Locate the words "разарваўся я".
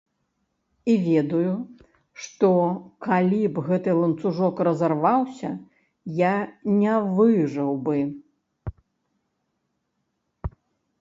4.69-6.33